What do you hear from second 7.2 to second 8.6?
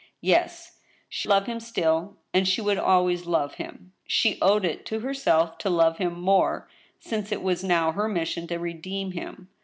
it was now her mission to